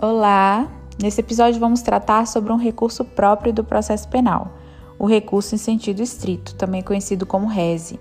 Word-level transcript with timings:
Olá! 0.00 0.68
Nesse 1.02 1.20
episódio 1.20 1.58
vamos 1.58 1.82
tratar 1.82 2.24
sobre 2.28 2.52
um 2.52 2.56
recurso 2.56 3.04
próprio 3.04 3.52
do 3.52 3.64
processo 3.64 4.08
penal, 4.08 4.52
o 4.96 5.06
recurso 5.06 5.56
em 5.56 5.58
sentido 5.58 6.00
estrito, 6.00 6.54
também 6.54 6.82
conhecido 6.82 7.26
como 7.26 7.48
RESE. 7.48 7.98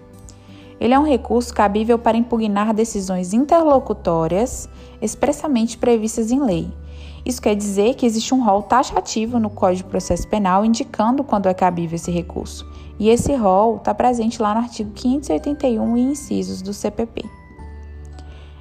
Ele 0.80 0.94
é 0.94 1.00
um 1.00 1.04
recurso 1.04 1.52
cabível 1.52 1.98
para 1.98 2.16
impugnar 2.16 2.72
decisões 2.72 3.34
interlocutórias 3.34 4.70
expressamente 5.02 5.76
previstas 5.76 6.30
em 6.30 6.40
lei. 6.40 6.72
Isso 7.26 7.42
quer 7.42 7.56
dizer 7.56 7.96
que 7.96 8.06
existe 8.06 8.32
um 8.32 8.46
rol 8.46 8.62
taxativo 8.62 9.40
no 9.40 9.50
Código 9.50 9.86
de 9.86 9.90
Processo 9.90 10.28
Penal 10.28 10.64
indicando 10.64 11.24
quando 11.24 11.48
é 11.48 11.54
cabível 11.56 11.96
esse 11.96 12.12
recurso. 12.12 12.64
E 13.00 13.10
esse 13.10 13.34
rol 13.34 13.78
está 13.78 13.92
presente 13.96 14.40
lá 14.40 14.54
no 14.54 14.60
artigo 14.60 14.92
581 14.92 15.98
e 15.98 16.02
incisos 16.02 16.62
do 16.62 16.76
CPP. 16.76 17.26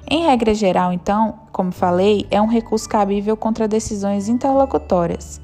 Em 0.09 0.23
regra 0.23 0.53
geral, 0.53 0.93
então, 0.93 1.39
como 1.51 1.69
falei, 1.69 2.25
é 2.31 2.41
um 2.41 2.47
recurso 2.47 2.87
cabível 2.87 3.35
contra 3.35 3.67
decisões 3.67 4.29
interlocutórias. 4.29 5.41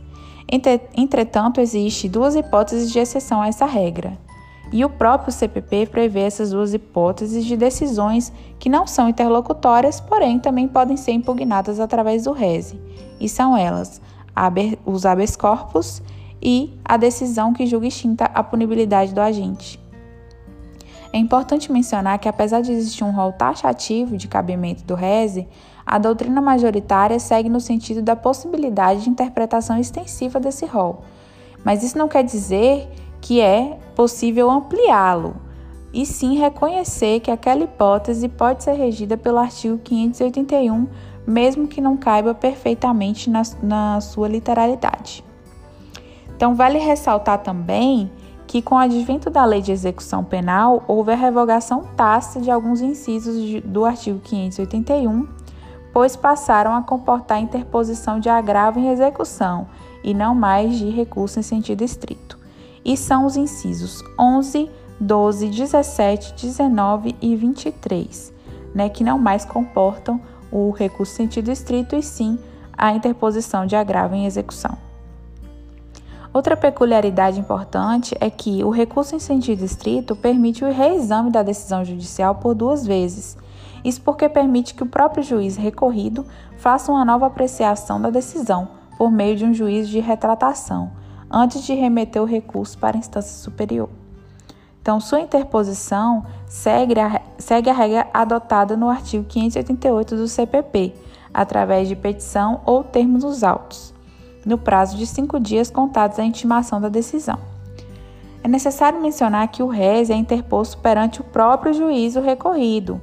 Entretanto, 0.95 1.59
existe 1.59 2.07
duas 2.07 2.33
hipóteses 2.33 2.89
de 2.89 2.97
exceção 2.97 3.41
a 3.41 3.47
essa 3.47 3.65
regra. 3.65 4.17
E 4.71 4.85
o 4.85 4.89
próprio 4.89 5.33
CPP 5.33 5.87
prevê 5.87 6.21
essas 6.21 6.51
duas 6.51 6.73
hipóteses 6.73 7.43
de 7.43 7.57
decisões 7.57 8.31
que 8.57 8.69
não 8.69 8.87
são 8.87 9.09
interlocutórias, 9.09 9.99
porém 9.99 10.39
também 10.39 10.67
podem 10.67 10.95
ser 10.95 11.11
impugnadas 11.11 11.79
através 11.81 12.23
do 12.23 12.31
RESE. 12.31 12.79
E 13.19 13.27
são 13.27 13.57
elas 13.57 14.01
os 14.85 15.05
habeas 15.05 15.35
corpus 15.35 16.01
e 16.41 16.73
a 16.85 16.95
decisão 16.95 17.51
que 17.51 17.67
julga 17.67 17.87
extinta 17.87 18.25
a 18.33 18.41
punibilidade 18.41 19.13
do 19.13 19.19
agente. 19.19 19.82
É 21.13 21.17
importante 21.19 21.71
mencionar 21.71 22.17
que, 22.17 22.27
apesar 22.27 22.61
de 22.61 22.71
existir 22.71 23.03
um 23.03 23.11
rol 23.11 23.31
taxativo 23.31 24.17
de 24.17 24.27
cabimento 24.27 24.83
do 24.83 24.95
RESE, 24.95 25.47
a 25.85 25.99
doutrina 25.99 26.41
majoritária 26.41 27.19
segue 27.19 27.49
no 27.49 27.61
sentido 27.61 28.01
da 28.01 28.15
possibilidade 28.15 29.03
de 29.03 29.11
interpretação 29.11 29.77
extensiva 29.77 30.39
desse 30.39 30.65
rol. 30.65 31.03
Mas 31.63 31.83
isso 31.83 31.99
não 31.99 32.07
quer 32.07 32.23
dizer 32.23 32.89
que 33.21 33.39
é 33.39 33.77
possível 33.95 34.49
ampliá-lo, 34.49 35.35
e 35.93 36.03
sim 36.03 36.35
reconhecer 36.35 37.19
que 37.19 37.29
aquela 37.29 37.63
hipótese 37.63 38.27
pode 38.27 38.63
ser 38.63 38.73
regida 38.73 39.15
pelo 39.15 39.37
artigo 39.37 39.77
581, 39.77 40.87
mesmo 41.27 41.67
que 41.67 41.79
não 41.79 41.95
caiba 41.95 42.33
perfeitamente 42.33 43.29
na, 43.29 43.43
na 43.61 44.01
sua 44.01 44.27
literalidade. 44.27 45.23
Então, 46.35 46.55
vale 46.55 46.79
ressaltar 46.79 47.43
também 47.43 48.11
que, 48.53 48.61
com 48.61 48.75
o 48.75 48.77
advento 48.77 49.31
da 49.31 49.43
lei 49.45 49.63
de 49.63 49.71
execução 49.71 50.23
penal, 50.23 50.83
houve 50.87 51.11
a 51.11 51.15
revogação 51.15 51.85
tácita 51.97 52.39
de 52.39 52.51
alguns 52.51 52.81
incisos 52.81 53.63
do 53.63 53.83
artigo 53.83 54.19
581, 54.19 55.27
pois 55.91 56.15
passaram 56.15 56.75
a 56.75 56.83
comportar 56.83 57.41
interposição 57.41 58.19
de 58.19 58.29
agravo 58.29 58.77
em 58.77 58.89
execução 58.89 59.65
e 60.03 60.13
não 60.13 60.35
mais 60.35 60.77
de 60.77 60.87
recurso 60.91 61.39
em 61.39 61.41
sentido 61.41 61.83
estrito. 61.83 62.37
E 62.85 62.95
são 62.95 63.25
os 63.25 63.35
incisos 63.35 64.03
11, 64.19 64.69
12, 64.99 65.49
17, 65.49 66.35
19 66.35 67.15
e 67.19 67.35
23, 67.35 68.31
né, 68.75 68.87
que 68.87 69.03
não 69.03 69.17
mais 69.17 69.43
comportam 69.43 70.21
o 70.51 70.69
recurso 70.69 71.13
em 71.13 71.25
sentido 71.25 71.49
estrito 71.49 71.95
e 71.95 72.03
sim 72.03 72.37
a 72.77 72.93
interposição 72.93 73.65
de 73.65 73.75
agravo 73.75 74.13
em 74.13 74.27
execução. 74.27 74.92
Outra 76.33 76.57
peculiaridade 76.57 77.39
importante 77.39 78.17
é 78.19 78.27
que 78.27 78.63
o 78.63 78.71
recurso 78.71 79.15
em 79.15 79.19
sentido 79.19 79.63
estrito 79.63 80.15
permite 80.15 80.65
o 80.65 80.71
reexame 80.71 81.29
da 81.29 81.43
decisão 81.43 81.85
judicial 81.85 82.33
por 82.33 82.55
duas 82.55 82.83
vezes. 82.83 83.37
Isso 83.85 84.01
porque 84.01 84.27
permite 84.27 84.73
que 84.73 84.81
o 84.81 84.87
próprio 84.87 85.23
juiz 85.23 85.55
recorrido 85.55 86.25
faça 86.57 86.91
uma 86.91 87.05
nova 87.05 87.27
apreciação 87.27 88.01
da 88.01 88.09
decisão 88.09 88.67
por 88.97 89.11
meio 89.11 89.35
de 89.35 89.45
um 89.45 89.53
juiz 89.53 89.87
de 89.87 89.99
retratação, 89.99 90.91
antes 91.29 91.63
de 91.63 91.75
remeter 91.75 92.19
o 92.19 92.25
recurso 92.25 92.79
para 92.79 92.97
a 92.97 92.99
instância 92.99 93.43
superior. 93.43 93.89
Então, 94.81 94.99
sua 94.99 95.21
interposição 95.21 96.25
segue 96.47 96.99
a, 96.99 97.21
segue 97.37 97.69
a 97.69 97.73
regra 97.73 98.07
adotada 98.11 98.75
no 98.75 98.89
artigo 98.89 99.23
588 99.23 100.15
do 100.15 100.27
CPP, 100.27 100.95
através 101.31 101.87
de 101.87 101.95
petição 101.95 102.61
ou 102.65 102.83
termos 102.83 103.23
dos 103.23 103.43
autos 103.43 103.93
no 104.45 104.57
prazo 104.57 104.97
de 104.97 105.05
cinco 105.05 105.39
dias 105.39 105.69
contados 105.69 106.19
à 106.19 106.23
intimação 106.23 106.79
da 106.79 106.89
decisão. 106.89 107.39
É 108.43 108.47
necessário 108.47 109.01
mencionar 109.01 109.47
que 109.47 109.63
o 109.63 109.67
réis 109.67 110.09
é 110.09 110.15
interposto 110.15 110.77
perante 110.79 111.21
o 111.21 111.23
próprio 111.23 111.73
juízo 111.73 112.19
recorrido. 112.19 112.99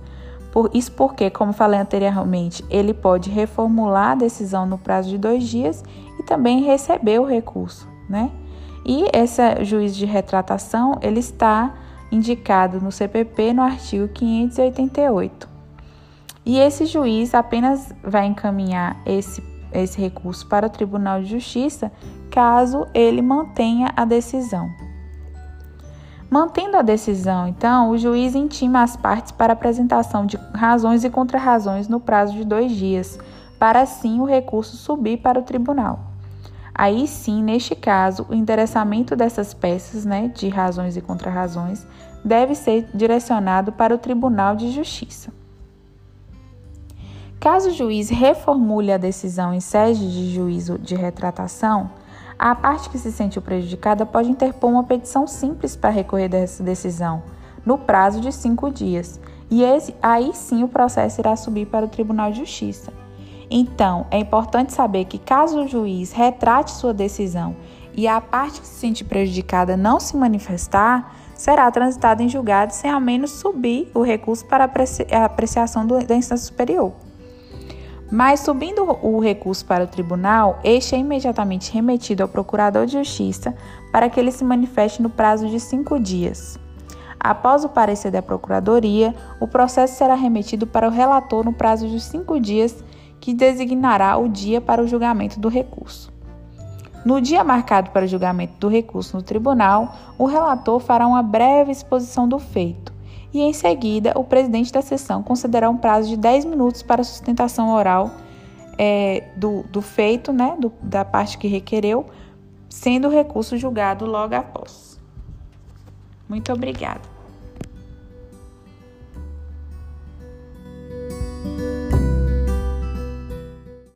Por, 0.53 0.71
isso 0.75 0.93
porque, 0.93 1.31
como 1.31 1.53
falei 1.53 1.81
anteriormente, 1.81 2.65
ele 2.69 2.93
pode 2.93 3.31
reformular 3.31 4.11
a 4.11 4.17
decisão 4.17 4.67
no 4.67 4.77
prazo 4.77 5.09
de 5.09 5.17
dois 5.17 5.45
dias 5.45 5.83
e 6.19 6.23
também 6.23 6.63
receber 6.63 7.21
o 7.21 7.25
recurso, 7.25 7.89
né? 8.09 8.31
E 8.85 9.05
esse 9.15 9.65
juiz 9.65 9.95
de 9.97 10.05
retratação, 10.05 10.99
ele 11.01 11.21
está 11.21 11.75
indicado 12.11 12.81
no 12.81 12.91
CPP 12.91 13.53
no 13.53 13.63
artigo 13.63 14.09
588. 14.09 15.49
E 16.45 16.59
esse 16.59 16.87
juiz 16.87 17.35
apenas 17.35 17.95
vai 18.03 18.27
encaminhar 18.27 19.01
esse 19.07 19.41
esse 19.73 20.01
recurso 20.01 20.47
para 20.47 20.67
o 20.67 20.71
Tribunal 20.71 21.21
de 21.21 21.31
Justiça 21.31 21.91
caso 22.31 22.87
ele 22.95 23.23
mantenha 23.23 23.93
a 23.97 24.05
decisão. 24.05 24.71
Mantendo 26.31 26.77
a 26.77 26.83
decisão, 26.83 27.49
então, 27.49 27.91
o 27.91 27.99
juiz 27.99 28.37
intima 28.37 28.83
as 28.83 28.97
partes 28.97 29.33
para 29.33 29.53
apresentação 29.53 30.25
de 30.25 30.37
razões 30.55 31.03
e 31.03 31.11
contrarrazões 31.11 31.89
no 31.89 31.99
prazo 31.99 32.35
de 32.35 32.45
dois 32.45 32.71
dias, 32.71 33.19
para 33.59 33.81
assim 33.81 34.21
o 34.21 34.25
recurso 34.25 34.77
subir 34.77 35.17
para 35.17 35.41
o 35.41 35.43
tribunal. 35.43 35.99
Aí 36.73 37.07
sim, 37.09 37.43
neste 37.43 37.75
caso, 37.75 38.25
o 38.29 38.35
endereçamento 38.35 39.17
dessas 39.17 39.53
peças, 39.53 40.05
né, 40.05 40.29
de 40.29 40.49
razões 40.49 40.97
e 40.97 41.01
contrarrazões, 41.01 41.85
deve 42.25 42.55
ser 42.55 42.89
direcionado 42.95 43.73
para 43.73 43.95
o 43.95 43.99
Tribunal 43.99 44.55
de 44.55 44.71
Justiça. 44.71 45.40
Caso 47.41 47.71
o 47.71 47.73
juiz 47.73 48.11
reformule 48.11 48.93
a 48.93 48.99
decisão 48.99 49.55
em 49.55 49.61
sede 49.61 50.13
de 50.13 50.31
juízo 50.31 50.79
de 50.79 50.95
retratação, 50.95 51.91
a 52.39 52.55
parte 52.55 52.91
que 52.91 52.99
se 52.99 53.11
sentiu 53.11 53.41
prejudicada 53.41 54.05
pode 54.05 54.31
interpor 54.31 54.71
uma 54.71 54.85
petição 54.85 55.27
simples 55.27 55.75
para 55.75 55.89
recorrer 55.89 56.29
dessa 56.29 56.63
decisão, 56.63 57.23
no 57.65 57.79
prazo 57.79 58.21
de 58.21 58.31
cinco 58.31 58.71
dias, 58.71 59.19
e 59.51 59.63
esse, 59.63 59.95
aí 60.03 60.33
sim 60.35 60.63
o 60.63 60.69
processo 60.69 61.23
irá 61.23 61.35
subir 61.35 61.67
para 61.67 61.87
o 61.87 61.89
Tribunal 61.89 62.31
de 62.31 62.41
Justiça. 62.41 62.93
Então, 63.51 64.07
é 64.11 64.19
importante 64.19 64.75
saber 64.75 65.07
que, 65.07 65.19
caso 65.19 65.63
o 65.63 65.67
juiz 65.67 66.13
retrate 66.13 66.73
sua 66.73 66.93
decisão 66.93 67.57
e 67.95 68.07
a 68.07 68.21
parte 68.21 68.61
que 68.61 68.67
se 68.67 68.75
sentir 68.75 69.05
prejudicada 69.05 69.79
não 69.79 69.99
se 69.99 70.15
manifestar, 70.15 71.17
será 71.35 71.71
transitada 71.71 72.23
em 72.23 72.29
julgado 72.29 72.75
sem 72.75 72.91
ao 72.91 73.01
menos 73.01 73.31
subir 73.31 73.91
o 73.95 74.03
recurso 74.03 74.45
para 74.45 74.71
apreciação 75.25 75.87
da 75.87 76.15
instância 76.15 76.37
superior. 76.47 76.93
Mas, 78.11 78.41
subindo 78.41 78.83
o 79.03 79.21
recurso 79.21 79.65
para 79.65 79.85
o 79.85 79.87
tribunal, 79.87 80.59
este 80.65 80.97
é 80.97 80.99
imediatamente 80.99 81.73
remetido 81.73 82.25
ao 82.25 82.29
procurador 82.29 82.85
de 82.85 82.99
justiça 82.99 83.55
para 83.93 84.11
que 84.11 84.19
ele 84.19 84.33
se 84.33 84.43
manifeste 84.43 85.01
no 85.01 85.09
prazo 85.09 85.49
de 85.49 85.61
cinco 85.61 85.99
dias. 85.99 86.59
Após 87.21 87.65
o 87.65 87.69
parecer 87.69 88.11
da 88.11 88.21
procuradoria, 88.21 89.15
o 89.39 89.47
processo 89.47 89.97
será 89.97 90.15
remetido 90.15 90.67
para 90.67 90.89
o 90.89 90.91
relator 90.91 91.45
no 91.45 91.53
prazo 91.53 91.87
de 91.87 92.01
cinco 92.01 92.41
dias, 92.41 92.83
que 93.21 93.33
designará 93.33 94.17
o 94.17 94.29
dia 94.29 94.61
para 94.61 94.83
o 94.83 94.89
julgamento 94.89 95.39
do 95.39 95.49
recurso. 95.49 96.11
No 97.05 97.21
dia 97.21 97.45
marcado 97.45 97.91
para 97.91 98.07
o 98.07 98.09
julgamento 98.09 98.55
do 98.59 98.69
recurso 98.69 99.17
no 99.17 99.23
tribunal, 99.23 99.95
o 100.19 100.25
relator 100.25 100.81
fará 100.81 101.07
uma 101.07 101.23
breve 101.23 101.71
exposição 101.71 102.27
do 102.27 102.39
feito 102.39 102.93
e, 103.33 103.41
em 103.41 103.53
seguida, 103.53 104.13
o 104.17 104.25
presidente 104.25 104.73
da 104.73 104.83
sessão 104.83 105.23
concederá 105.23 105.71
um 105.71 105.77
prazo 105.77 106.09
de 106.09 106.17
10 106.17 106.45
minutos 106.47 106.83
para 106.83 107.05
sustentação 107.05 107.73
oral 107.73 108.11
é, 108.77 109.29
do, 109.37 109.63
do, 109.65 109.81
feito, 109.81 110.33
né, 110.33 110.57
do, 110.59 110.73
da 110.83 111.05
parte 111.05 111.39
que 111.39 111.47
requereu, 111.47 112.07
sendo 112.69 113.09
o 113.09 113.11
recurso 113.11 113.57
julgado 113.57 114.05
logo 114.07 114.35
após. 114.35 114.99
Muito 116.29 116.53
obrigada. 116.53 117.20